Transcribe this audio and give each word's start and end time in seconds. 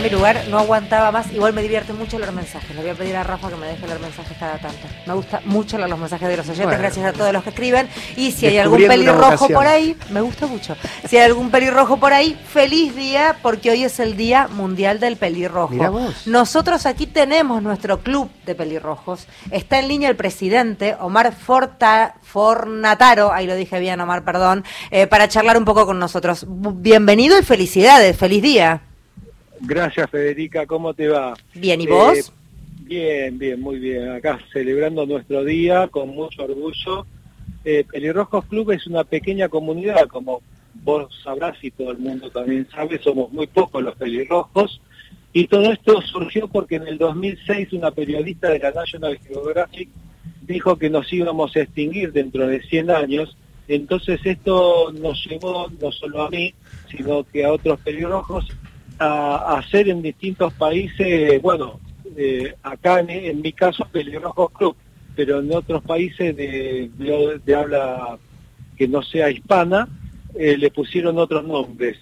cambié 0.00 0.10
mi 0.10 0.16
lugar, 0.16 0.44
no 0.48 0.58
aguantaba 0.58 1.12
más. 1.12 1.32
Igual 1.32 1.52
me 1.52 1.62
divierte 1.62 1.92
mucho 1.92 2.18
leer 2.18 2.32
mensajes. 2.32 2.74
Le 2.74 2.82
voy 2.82 2.90
a 2.90 2.94
pedir 2.94 3.16
a 3.16 3.22
Rafa 3.22 3.48
que 3.48 3.56
me 3.56 3.66
deje 3.66 3.86
leer 3.86 4.00
mensajes 4.00 4.36
cada 4.38 4.58
tanto. 4.58 4.86
Me 5.06 5.14
gusta 5.14 5.40
mucho 5.44 5.76
leer 5.76 5.90
los 5.90 5.98
mensajes 5.98 6.28
de 6.28 6.36
los 6.36 6.46
oyentes, 6.46 6.66
Bueno. 6.66 6.80
gracias 6.80 7.06
a 7.06 7.12
todos 7.12 7.32
los 7.32 7.42
que 7.42 7.50
escriben. 7.50 7.88
Y 8.16 8.32
si 8.32 8.46
hay 8.46 8.58
algún 8.58 8.86
pelirrojo 8.86 9.48
por 9.48 9.66
ahí, 9.66 9.96
me 10.10 10.20
gusta 10.20 10.46
mucho. 10.46 10.76
Si 11.06 11.16
hay 11.16 11.24
algún 11.24 11.50
pelirrojo 11.50 11.98
por 11.98 12.12
ahí, 12.12 12.38
feliz 12.48 12.94
día, 12.94 13.36
porque 13.42 13.70
hoy 13.70 13.84
es 13.84 14.00
el 14.00 14.16
Día 14.16 14.48
Mundial 14.48 15.00
del 15.00 15.16
Pelirrojo. 15.16 15.74
Mirá 15.74 15.90
vos. 15.90 16.26
Nosotros 16.26 16.86
aquí 16.86 17.06
tenemos 17.06 17.62
nuestro 17.62 18.00
club 18.00 18.30
de 18.46 18.54
pelirrojos. 18.54 19.26
Está 19.50 19.78
en 19.78 19.88
línea 19.88 20.08
el 20.08 20.16
presidente, 20.16 20.96
Omar 21.00 21.32
Forta, 21.34 22.14
Fornataro, 22.22 23.32
ahí 23.32 23.46
lo 23.46 23.54
dije 23.54 23.78
bien, 23.78 24.00
Omar, 24.00 24.24
perdón, 24.24 24.64
eh, 24.90 25.06
para 25.06 25.28
charlar 25.28 25.58
un 25.58 25.64
poco 25.64 25.86
con 25.86 25.98
nosotros. 25.98 26.46
Bienvenido 26.48 27.38
y 27.38 27.42
felicidades, 27.42 28.16
feliz 28.16 28.42
día. 28.42 28.82
Gracias 29.60 30.10
Federica, 30.10 30.66
¿cómo 30.66 30.94
te 30.94 31.08
va? 31.08 31.34
Bien, 31.54 31.80
¿y 31.80 31.84
Eh, 31.84 31.88
vos? 31.88 32.32
bien, 32.80 33.38
bien, 33.38 33.60
muy 33.60 33.78
bien. 33.78 34.08
Acá 34.10 34.40
celebrando 34.52 35.06
nuestro 35.06 35.44
día 35.44 35.88
con 35.88 36.08
mucho 36.10 36.44
orgullo. 36.44 37.06
Eh, 37.64 37.84
Pelirrojos 37.90 38.46
Club 38.46 38.72
es 38.72 38.86
una 38.86 39.04
pequeña 39.04 39.48
comunidad, 39.48 40.06
como 40.08 40.40
vos 40.82 41.12
sabrás 41.22 41.56
y 41.62 41.70
todo 41.70 41.90
el 41.90 41.98
mundo 41.98 42.30
también 42.30 42.66
sabe, 42.70 42.98
somos 42.98 43.30
muy 43.32 43.46
pocos 43.46 43.82
los 43.82 43.94
pelirrojos. 43.96 44.80
Y 45.32 45.46
todo 45.46 45.70
esto 45.72 46.00
surgió 46.02 46.48
porque 46.48 46.76
en 46.76 46.88
el 46.88 46.98
2006 46.98 47.72
una 47.74 47.90
periodista 47.90 48.48
de 48.48 48.58
la 48.58 48.72
National 48.72 49.18
Geographic 49.18 49.88
dijo 50.42 50.76
que 50.76 50.90
nos 50.90 51.12
íbamos 51.12 51.54
a 51.54 51.60
extinguir 51.60 52.12
dentro 52.12 52.46
de 52.46 52.60
100 52.62 52.90
años. 52.90 53.36
Entonces 53.68 54.20
esto 54.24 54.90
nos 54.92 55.24
llevó 55.26 55.68
no 55.80 55.92
solo 55.92 56.22
a 56.22 56.30
mí, 56.30 56.52
sino 56.90 57.22
que 57.24 57.44
a 57.44 57.52
otros 57.52 57.78
pelirrojos 57.80 58.46
a, 59.00 59.58
hacer 59.58 59.88
en 59.88 60.02
distintos 60.02 60.52
países, 60.54 61.40
bueno, 61.42 61.80
eh, 62.16 62.54
acá 62.62 63.00
en, 63.00 63.40
mi 63.40 63.52
caso 63.52 63.86
Pelirrojos 63.90 64.50
Club, 64.52 64.76
pero 65.16 65.40
en 65.40 65.52
otros 65.52 65.82
países 65.82 66.36
de, 66.36 66.90
de- 66.98 67.40
de 67.44 67.54
habla 67.54 68.18
que 68.76 68.86
no 68.86 69.02
sea 69.02 69.30
hispana, 69.30 69.88
eh, 70.34 70.56
le 70.56 70.70
pusieron 70.70 71.18
otros 71.18 71.44
nombres. 71.44 71.98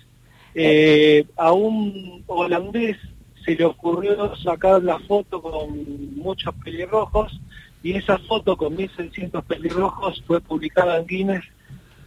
Eh, 0.54 1.24
a 1.36 1.52
un 1.52 2.24
holandés 2.26 2.96
se 3.44 3.54
le 3.54 3.64
ocurrió 3.64 4.34
sacar 4.36 4.82
la 4.82 4.98
foto 4.98 5.40
con 5.40 6.16
muchos 6.16 6.54
pelirrojos 6.64 7.40
y 7.82 7.92
esa 7.94 8.18
foto 8.18 8.56
con 8.56 8.76
1.600 8.76 9.42
pelirrojos 9.44 10.22
fue 10.26 10.40
publicada 10.40 10.98
en 10.98 11.06
Guinness 11.06 11.44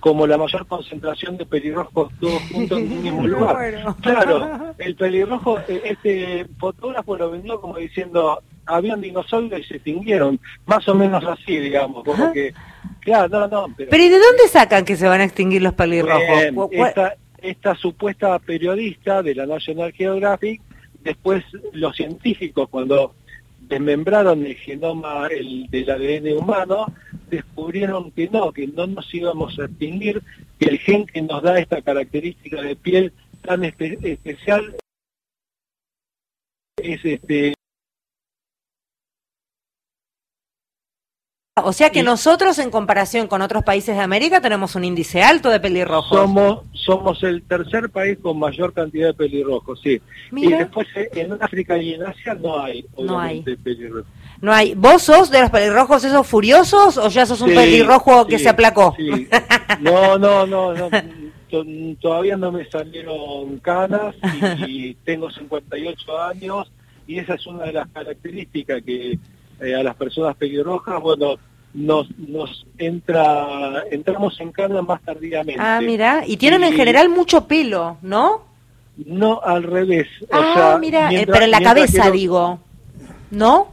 como 0.01 0.25
la 0.25 0.37
mayor 0.37 0.65
concentración 0.67 1.37
de 1.37 1.45
pelirrojos 1.45 2.11
todos 2.19 2.41
juntos 2.51 2.79
en 2.79 2.91
un 2.91 3.03
mismo 3.03 3.27
lugar. 3.27 3.55
Bueno. 3.61 3.95
Claro, 4.01 4.75
el 4.79 4.95
pelirrojo, 4.95 5.59
eh, 5.67 5.81
este 5.85 6.47
fotógrafo 6.59 7.15
lo 7.15 7.29
vendió 7.29 7.61
como 7.61 7.77
diciendo, 7.77 8.41
habían 8.65 8.99
dinosaurios 8.99 9.61
y 9.61 9.63
se 9.63 9.75
extinguieron, 9.75 10.39
más 10.65 10.87
o 10.89 10.95
menos 10.95 11.23
así, 11.23 11.57
digamos, 11.59 12.03
como 12.03 12.33
que, 12.33 12.53
claro, 13.01 13.29
no, 13.29 13.47
no, 13.47 13.73
pero... 13.77 13.89
Pero 13.91 14.03
¿y 14.03 14.09
de 14.09 14.19
dónde 14.19 14.47
sacan 14.47 14.83
que 14.83 14.95
se 14.95 15.07
van 15.07 15.21
a 15.21 15.25
extinguir 15.25 15.61
los 15.61 15.73
pelirrojos? 15.73 16.69
Esta, 16.71 17.15
esta 17.37 17.75
supuesta 17.75 18.39
periodista 18.39 19.21
de 19.21 19.35
la 19.35 19.45
National 19.45 19.91
Geographic, 19.93 20.61
después 21.03 21.43
los 21.73 21.95
científicos 21.95 22.67
cuando 22.69 23.13
desmembraron 23.59 24.45
el 24.45 24.55
genoma 24.55 25.27
el, 25.27 25.67
del 25.69 25.89
ADN 25.89 26.37
humano, 26.37 26.87
descubrieron 27.31 28.11
que 28.11 28.29
no, 28.29 28.51
que 28.51 28.67
no 28.67 28.85
nos 28.85 29.11
íbamos 29.13 29.57
a 29.57 29.65
extinguir, 29.65 30.21
que 30.59 30.65
el 30.69 30.77
gen 30.77 31.07
que 31.07 31.21
nos 31.23 31.41
da 31.41 31.57
esta 31.57 31.81
característica 31.81 32.61
de 32.61 32.75
piel 32.75 33.13
tan 33.41 33.61
espe- 33.61 33.97
especial 34.05 34.75
es 36.77 37.03
este 37.03 37.53
O 41.63 41.73
sea 41.73 41.89
que 41.91 41.99
y- 41.99 42.03
nosotros 42.03 42.57
en 42.59 42.71
comparación 42.71 43.27
con 43.27 43.41
otros 43.41 43.63
países 43.63 43.95
de 43.95 44.01
América 44.01 44.41
tenemos 44.41 44.75
un 44.75 44.83
índice 44.83 45.21
alto 45.23 45.49
de 45.49 45.59
pelirrojos. 45.59 46.17
somos 46.17 46.63
somos 46.85 47.21
el 47.23 47.43
tercer 47.43 47.89
país 47.89 48.17
con 48.21 48.39
mayor 48.39 48.73
cantidad 48.73 49.07
de 49.07 49.13
pelirrojos, 49.13 49.79
sí. 49.83 50.01
Y 50.35 50.47
después 50.51 50.87
eh, 50.95 51.09
en 51.13 51.33
África 51.41 51.77
y 51.77 51.93
en 51.93 52.03
Asia 52.03 52.33
no 52.33 52.59
hay, 52.59 52.85
No 52.97 53.19
hay. 53.19 53.37
obviamente, 53.39 53.57
pelirrojos. 53.57 54.05
no 54.41 54.51
hay. 54.51 54.73
¿Vos 54.75 55.03
sos 55.03 55.29
de 55.29 55.41
los 55.41 55.49
pelirrojos 55.49 56.03
esos 56.03 56.25
furiosos 56.27 56.97
o 56.97 57.07
ya 57.09 57.25
sos 57.25 57.41
un 57.41 57.49
Sí, 57.49 57.55
pelirrojo 57.55 58.25
que 58.25 58.37
sí, 58.37 58.43
se 58.43 58.49
aplacó? 58.49 58.95
sí. 58.97 59.27
No, 59.79 60.17
no, 60.17 60.45
no, 60.47 60.73
no. 60.73 60.89
To- 61.49 61.65
Todavía 61.99 62.37
no 62.37 62.51
me 62.51 62.65
salieron 62.69 63.57
canas 63.59 64.15
y, 64.65 64.89
y 64.89 64.93
tengo 65.05 65.29
58 65.29 66.21
años 66.21 66.71
y 67.07 67.19
esa 67.19 67.35
es 67.35 67.45
una 67.45 67.65
de 67.65 67.73
las 67.73 67.87
características 67.89 68.81
que 68.83 69.19
eh, 69.59 69.75
a 69.75 69.83
las 69.83 69.95
personas 69.95 70.35
pelirrojas, 70.37 70.99
bueno, 71.01 71.35
nos, 71.73 72.07
nos 72.17 72.65
entra, 72.77 73.83
entramos 73.91 74.39
en 74.39 74.51
canas 74.51 74.83
más 74.85 75.01
tardíamente. 75.01 75.61
Ah, 75.61 75.79
mira, 75.81 76.23
y 76.27 76.37
tienen 76.37 76.63
en 76.63 76.73
general 76.73 77.09
mucho 77.09 77.47
pelo, 77.47 77.97
¿no? 78.01 78.41
No 79.05 79.41
al 79.41 79.63
revés. 79.63 80.07
o 80.23 80.35
ah, 80.35 80.53
sea, 80.55 80.77
mira, 80.77 81.05
eh, 81.07 81.09
mientras- 81.09 81.33
pero 81.35 81.45
en 81.45 81.51
la 81.51 81.61
cabeza 81.61 82.11
digo, 82.11 82.59
¿no? 83.31 83.69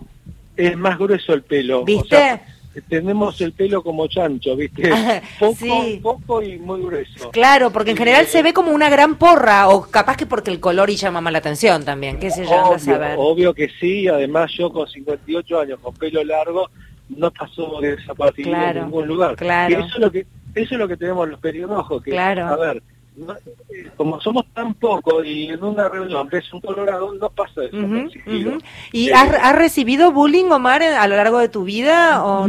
Es 0.57 0.77
más 0.77 0.99
grueso 0.99 1.33
el 1.35 1.43
pelo. 1.43 1.81
o 1.83 1.85
¿Viste? 1.85 2.17
sea, 2.17 2.43
tenemos 2.89 3.41
el 3.41 3.53
pelo 3.53 3.83
como 3.83 4.07
chancho, 4.07 4.55
¿viste? 4.57 4.89
Poco, 5.41 5.57
Sí. 5.57 5.99
poco 6.01 6.43
y 6.43 6.59
muy 6.59 6.81
grueso. 6.83 7.31
Claro, 7.31 7.71
porque 7.73 7.91
en 7.91 7.97
general 7.97 8.27
se 8.27 8.43
ve 8.43 8.53
como 8.53 8.71
una 8.71 8.89
gran 8.89 9.17
porra, 9.17 9.69
o 9.69 9.83
capaz 9.83 10.17
que 10.17 10.27
porque 10.27 10.51
el 10.53 10.61
color 10.61 10.89
y 10.91 10.97
llama 10.97 11.21
más 11.21 11.33
la 11.33 11.41
atención 11.41 11.85
también, 11.85 12.19
qué 12.21 12.31
sé 12.31 12.45
yo, 12.45 12.53
a 12.55 12.69
Obvio, 12.69 12.79
saber. 12.79 13.17
obvio 13.19 13.55
que 13.55 13.69
sí, 13.81 14.07
además 14.07 14.53
yo 14.57 14.71
con 14.73 14.87
58 14.89 15.61
años 15.61 15.81
con 15.81 15.95
pelo 15.95 16.23
largo 16.23 16.71
no 17.09 17.31
pasó 17.31 17.81
desapercibido 17.81 18.57
Claro, 18.57 18.79
en 18.81 18.85
ningún 18.87 19.07
lugar. 19.09 19.37
claro. 19.37 19.71
Y 19.75 19.79
eso 19.79 19.95
es 19.95 19.99
lo 20.01 20.11
que 20.13 20.27
eso 20.55 20.75
es 20.75 20.79
lo 20.79 20.89
que 20.89 20.97
tenemos 20.97 21.29
los 21.29 21.39
pelirrojos, 21.41 22.03
que 22.03 22.11
Claro. 22.11 22.47
a 22.47 22.57
ver, 22.57 22.83
no- 23.17 23.35
eh, 23.35 23.91
como 23.97 24.21
somos 24.21 24.45
tan 24.55 24.75
pocos 24.75 25.25
y 25.25 25.49
en 25.49 25.63
una 25.63 25.89
reunión 25.89 26.29
ves 26.29 26.53
un 26.53 26.61
colorado, 26.61 27.13
no 27.15 27.29
pasa 27.31 27.63
Ujú, 27.73 27.95
desapercibido. 27.95 28.51
ujú. 28.53 28.61
¿Y 28.93 29.09
Eh, 29.11 29.15
has, 29.15 29.31
has 29.35 29.57
recibido 29.57 30.11
bullying, 30.13 30.47
Omar, 30.51 30.83
a 30.83 31.07
lo 31.07 31.17
largo 31.17 31.39
de 31.39 31.49
tu 31.49 31.65
vida? 31.65 32.25
O... 32.25 32.49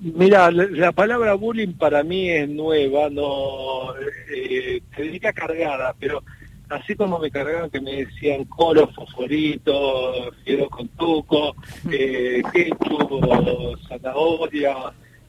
Mira, 0.00 0.50
la, 0.50 0.64
la 0.70 0.92
palabra 0.92 1.34
bullying 1.34 1.72
para 1.74 2.02
mí 2.02 2.30
es 2.30 2.48
nueva, 2.48 3.08
no 3.10 3.94
eh, 4.34 4.80
te 4.94 5.02
diría 5.02 5.32
cargada, 5.32 5.94
pero 5.98 6.22
así 6.68 6.94
como 6.94 7.18
me 7.18 7.30
cargaban 7.30 7.70
que 7.70 7.80
me 7.80 8.04
decían 8.04 8.44
colo, 8.44 8.88
fosforito, 8.88 10.32
fiero 10.44 10.68
con 10.68 10.88
tuco, 10.88 11.54
eh, 11.90 12.42
ketchup, 12.52 13.78
zanahoria, 13.88 14.74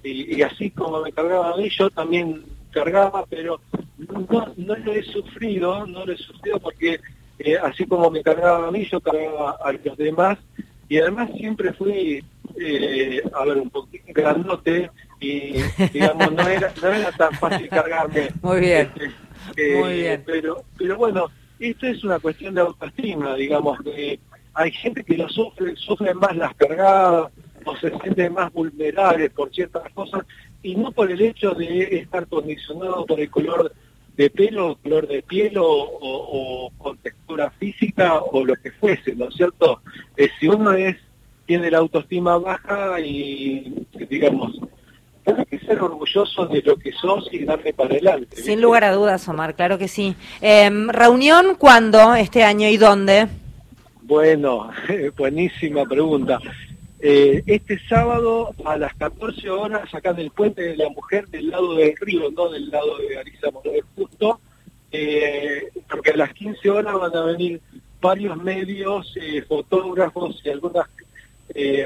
y, 0.04 0.38
y 0.38 0.42
así 0.42 0.72
como 0.72 1.02
me 1.02 1.12
cargaban 1.12 1.54
a 1.54 1.58
mí, 1.58 1.70
yo 1.70 1.90
también 1.90 2.44
cargaba, 2.72 3.26
pero 3.30 3.60
no, 3.98 4.54
no 4.58 4.76
lo 4.76 4.94
he 4.94 5.04
sufrido, 5.04 5.86
no 5.88 6.06
lo 6.06 6.14
he 6.14 6.18
sufrido 6.18 6.60
porque 6.60 7.00
eh, 7.40 7.58
así 7.62 7.86
como 7.86 8.10
me 8.10 8.22
cargaba 8.22 8.68
a 8.68 8.72
mí, 8.72 8.86
yo 8.86 9.00
cargaba 9.00 9.58
a 9.64 9.72
los 9.72 9.98
demás, 9.98 10.38
y 10.88 11.00
además 11.00 11.32
siempre 11.38 11.74
fui, 11.74 12.24
eh, 12.60 13.22
a 13.34 13.46
ver, 13.46 13.58
un 13.58 13.70
poquito 13.70 14.06
grandote, 14.14 14.92
y 15.20 15.54
digamos, 15.92 16.32
no 16.32 16.48
era, 16.48 16.74
no 16.82 16.88
era 16.90 17.12
tan 17.12 17.34
fácil 17.34 17.68
cargarme. 17.70 18.30
Muy 18.42 18.60
bien. 18.60 18.92
Eh, 19.58 19.76
Muy 19.76 19.94
bien. 19.96 20.24
Pero, 20.26 20.64
pero 20.78 20.98
bueno, 20.98 21.32
esto 21.60 21.88
es 21.88 22.04
una 22.04 22.20
cuestión 22.20 22.54
de 22.56 22.62
autoestima, 22.62 23.36
digamos, 23.36 23.80
que 23.82 24.20
hay 24.54 24.72
gente 24.72 25.04
que 25.04 25.18
lo 25.18 25.30
sufre, 25.30 25.76
sufre 25.76 26.14
más 26.14 26.36
las 26.36 26.54
cargadas, 26.56 27.32
o 27.66 27.76
se 27.78 27.90
siente 28.00 28.30
más 28.30 28.52
vulnerables 28.54 29.32
por 29.32 29.52
ciertas 29.54 29.92
cosas, 29.94 30.24
y 30.62 30.76
no 30.76 30.92
por 30.92 31.12
el 31.12 31.22
hecho 31.22 31.52
de 31.52 31.84
estar 32.00 32.28
condicionado 32.28 33.06
por 33.06 33.20
el 33.20 33.30
color 33.30 33.74
de 34.16 34.30
pelo, 34.30 34.78
color 34.82 35.08
de 35.08 35.22
piel 35.24 35.58
o, 35.58 35.66
o- 35.68 36.68
o 36.68 36.70
con 36.78 36.98
textura 37.00 37.52
física 37.52 38.20
o 38.22 38.46
lo 38.46 38.56
que 38.56 38.72
fuese, 38.72 39.14
¿no 39.16 39.28
es 39.28 39.36
cierto? 39.36 39.82
Eh, 40.16 40.30
si 40.40 40.48
uno 40.48 40.72
es 40.74 40.96
tiene 41.46 41.70
la 41.70 41.78
autoestima 41.80 42.38
baja 42.38 43.00
y, 43.02 43.86
digamos, 44.10 44.58
tiene 45.26 45.46
que 45.46 45.60
ser 45.60 45.82
orgulloso 45.82 46.46
de 46.46 46.62
lo 46.62 46.78
que 46.78 46.92
sos 46.92 47.28
y 47.32 47.44
darle 47.44 47.74
para 47.74 47.90
adelante. 47.90 48.38
Sin 48.38 48.62
lugar 48.62 48.84
a 48.84 48.94
dudas, 48.94 49.28
Omar, 49.28 49.56
claro 49.56 49.78
que 49.78 49.88
sí. 49.88 50.16
Em, 50.40 50.88
¿Reunión 50.90 51.56
cuándo 51.58 52.14
este 52.14 52.44
año 52.44 52.70
y 52.70 52.78
dónde? 52.78 53.28
Bueno, 54.04 54.70
buenísima 55.18 55.84
pregunta. 55.86 56.40
Eh, 57.00 57.44
este 57.48 57.80
sábado 57.88 58.54
a 58.64 58.78
las 58.78 58.94
14 58.96 59.50
horas, 59.50 59.94
acá 59.94 60.12
en 60.12 60.20
el 60.20 60.32
Puente 60.32 60.62
de 60.62 60.78
la 60.78 60.90
Mujer, 60.90 61.28
del 61.28 61.50
lado 61.50 61.76
del 61.76 61.96
río, 61.98 62.32
no 62.32 62.50
del 62.50 62.70
lado 62.70 62.98
de 62.98 63.18
Arisa 63.18 63.52
Morales 63.52 63.84
Justo, 63.96 64.40
eh, 64.92 65.72
porque 65.90 66.12
a 66.12 66.18
las 66.18 66.34
15 66.34 66.70
horas 66.70 66.94
van 66.94 67.16
a 67.16 67.24
venir 67.24 67.62
varios 68.00 68.38
medios, 68.38 69.14
eh, 69.20 69.42
fotógrafos 69.42 70.40
y 70.44 70.50
algunas 70.50 70.88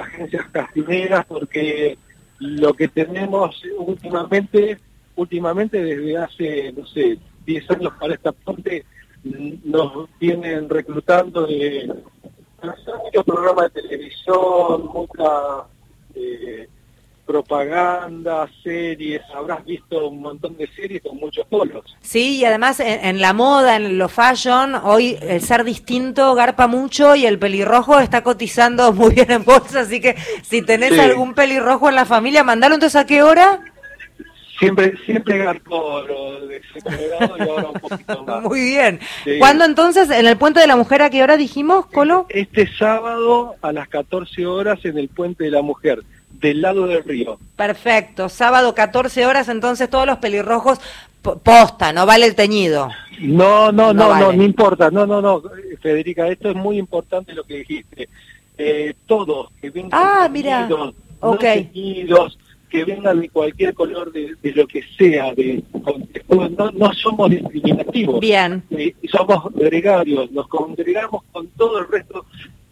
agencias 0.02 0.48
castineras, 0.52 1.26
porque 1.26 1.98
lo 2.40 2.74
que 2.74 2.88
tenemos 2.88 3.62
últimamente, 3.78 4.78
últimamente 5.16 5.84
desde 5.84 6.18
hace, 6.18 6.74
no 6.74 6.86
sé, 6.86 7.18
10 7.46 7.72
años 7.72 7.94
para 8.00 8.14
esta 8.14 8.32
parte, 8.32 8.86
nos 9.64 10.10
vienen 10.20 10.70
reclutando 10.70 11.46
de 11.46 11.94
muchos 12.62 13.26
programas 13.26 13.74
de 13.74 13.82
televisión, 13.82 14.86
mucha 14.94 15.68
eh, 16.16 16.68
propaganda, 17.30 18.50
series, 18.64 19.22
habrás 19.36 19.64
visto 19.64 20.08
un 20.08 20.20
montón 20.20 20.58
de 20.58 20.68
series 20.76 21.04
con 21.04 21.18
muchos 21.18 21.46
polos. 21.46 21.86
Sí, 22.02 22.38
y 22.38 22.46
además 22.46 22.80
en, 22.80 23.22
la 23.22 23.34
moda, 23.34 23.76
en 23.76 24.00
lo 24.00 24.10
fashion, 24.10 24.74
hoy 24.74 25.16
el 25.22 25.40
ser 25.40 25.64
distinto 25.64 26.34
garpa 26.34 26.66
mucho 26.66 27.16
y 27.16 27.28
el 27.28 27.38
pelirrojo 27.38 28.00
está 28.00 28.24
cotizando 28.24 28.94
muy 28.94 29.14
bien 29.14 29.30
en 29.30 29.46
bolsa, 29.46 29.82
así 29.82 30.02
que 30.02 30.16
si 30.42 30.64
tenés 30.64 30.98
algún 30.98 31.36
pelirrojo 31.36 31.88
en 31.90 31.96
la 31.96 32.06
familia, 32.06 32.44
mandalo 32.44 32.74
entonces 32.74 33.00
a 33.00 33.06
qué 33.06 33.22
hora. 33.22 33.60
Siempre, 34.58 34.98
siempre 35.06 35.38
garpó 35.38 36.02
lo 36.02 36.48
de 36.48 36.60
y 36.76 37.48
ahora 37.48 37.70
un 37.70 37.80
poquito 37.80 38.24
más. 38.28 38.42
Muy 38.42 38.62
bien. 38.72 39.00
¿Cuándo 39.38 39.66
entonces, 39.66 40.10
en 40.10 40.26
el 40.26 40.36
Puente 40.36 40.60
de 40.60 40.68
la 40.68 40.76
Mujer, 40.76 41.04
a 41.04 41.12
qué 41.12 41.22
hora 41.22 41.38
dijimos, 41.38 41.86
Colo? 41.86 42.26
Este 42.30 42.68
sábado 42.76 43.56
a 43.62 43.72
las 43.72 43.88
14 43.88 44.48
horas 44.48 44.84
en 44.84 44.98
el 44.98 45.10
Puente 45.10 45.44
de 45.44 45.52
la 45.52 45.62
Mujer 45.62 46.00
del 46.32 46.62
lado 46.62 46.88
del 46.88 47.04
río. 47.04 47.40
Perfecto, 47.56 48.30
sábado 48.30 48.74
14 48.74 49.26
horas, 49.26 49.50
entonces 49.50 49.90
todos 49.90 50.06
los 50.06 50.18
pelirrojos 50.20 50.80
posta, 51.22 51.92
no 51.94 52.06
vale 52.06 52.26
el 52.26 52.36
teñido. 52.36 52.90
No, 53.20 53.72
no, 53.72 53.94
no, 53.94 54.16
no, 54.18 54.32
no, 54.32 54.44
importa, 54.44 54.90
no, 54.90 55.06
no, 55.06 55.22
no, 55.22 55.44
Federica, 55.82 56.28
esto 56.28 56.50
es 56.50 56.56
muy 56.56 56.78
importante 56.78 57.34
lo 57.34 57.44
que 57.44 57.58
dijiste. 57.58 58.10
Eh, 58.58 58.94
todos 59.06 59.52
que 59.62 59.70
vengan 59.70 59.92
ah, 59.94 60.28
mira. 60.30 60.68
okay. 61.22 61.72
que 62.70 62.84
vengan 62.84 63.20
de 63.20 63.30
cualquier 63.30 63.74
color 63.74 64.12
de, 64.12 64.36
lo 64.54 64.68
que 64.68 64.84
sea, 64.98 65.34
de, 65.34 65.64
no, 66.30 66.72
no 66.72 66.94
somos 66.94 67.30
discriminativos. 67.30 68.20
Bien. 68.20 68.64
Eh, 68.72 68.94
somos 69.12 69.54
gregarios, 69.54 70.32
nos 70.32 70.48
congregamos 70.48 71.24
con 71.32 71.48
todo 71.48 71.80
el 71.80 71.88
resto 71.88 72.26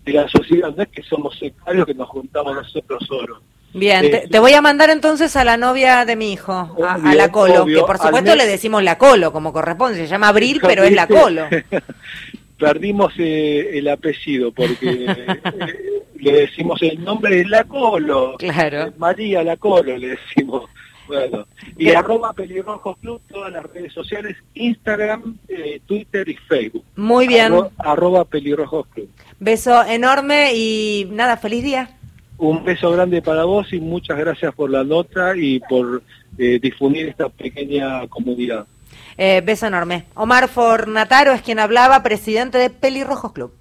de 0.05 0.13
la 0.13 0.27
sociedad, 0.29 0.73
no 0.75 0.83
es 0.83 0.89
que 0.89 1.03
somos 1.03 1.37
sectarios 1.37 1.85
que 1.85 1.93
nos 1.93 2.07
juntamos 2.07 2.55
nosotros 2.55 3.05
solos. 3.05 3.39
Bien, 3.77 4.05
eh, 4.05 4.27
te, 4.29 4.39
voy 4.39 4.53
a 4.53 4.61
mandar 4.61 4.89
entonces 4.89 5.35
a 5.35 5.43
la 5.43 5.57
novia 5.57 6.05
de 6.05 6.15
mi 6.15 6.33
hijo, 6.33 6.75
a, 6.83 6.97
la 7.13 7.31
Colo, 7.31 7.65
que 7.65 7.79
por 7.79 7.97
supuesto 7.97 8.35
le 8.35 8.45
decimos 8.45 8.83
la 8.83 8.97
Colo, 8.97 9.31
como 9.31 9.53
corresponde, 9.53 9.97
se 9.97 10.07
llama 10.07 10.29
Abril, 10.29 10.59
pero 10.61 10.83
es 10.83 10.91
la 10.93 11.07
Colo. 11.07 11.45
Perdimos 12.57 13.13
eh, 13.19 13.77
el 13.77 13.87
apellido 13.87 14.51
porque 14.51 15.05
eh, 15.07 16.03
le 16.15 16.31
decimos 16.31 16.81
el 16.81 17.03
nombre 17.03 17.35
de 17.37 17.45
la 17.45 17.63
Colo. 17.65 18.35
Claro. 18.39 18.93
María 18.97 19.43
la 19.43 19.57
Colo 19.57 19.95
le 19.95 20.09
decimos. 20.09 20.63
Bueno, 21.07 21.47
y 21.77 21.91
arroba 21.91 22.33
pelirrojos 22.33 22.97
club, 22.97 23.21
todas 23.31 23.53
las 23.53 23.63
redes 23.63 23.93
sociales, 23.93 24.35
Instagram, 24.55 25.37
Twitter 25.85 26.27
y 26.27 26.35
Facebook. 26.35 26.83
Muy 26.97 27.27
bien. 27.27 27.53
arroba 27.77 28.25
pelirrojos 28.25 28.87
club. 28.87 29.09
Beso 29.39 29.85
enorme 29.85 30.51
y 30.53 31.07
nada, 31.11 31.37
feliz 31.37 31.63
día. 31.63 31.96
Un 32.37 32.63
beso 32.63 32.91
grande 32.91 33.21
para 33.21 33.45
vos 33.45 33.73
y 33.73 33.79
muchas 33.79 34.17
gracias 34.17 34.53
por 34.53 34.69
la 34.69 34.83
nota 34.83 35.35
y 35.35 35.59
por 35.59 36.03
eh, 36.37 36.59
difundir 36.61 37.07
esta 37.07 37.29
pequeña 37.29 38.07
comunidad. 38.07 38.67
Eh, 39.17 39.41
beso 39.43 39.65
enorme. 39.65 40.05
Omar 40.13 40.47
Fornataro 40.47 41.33
es 41.33 41.41
quien 41.41 41.57
hablaba, 41.57 42.03
presidente 42.03 42.59
de 42.59 42.69
Pelirrojos 42.69 43.31
Club. 43.33 43.51